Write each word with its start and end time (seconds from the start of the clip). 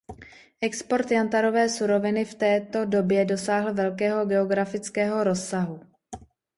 Export 0.61 1.11
jantarové 1.11 1.69
suroviny 1.69 2.25
v 2.25 2.35
této 2.35 2.85
době 2.85 3.25
dosáhl 3.25 3.73
velkého 3.73 4.25
geografického 4.25 5.23
rozsahu. 5.23 5.79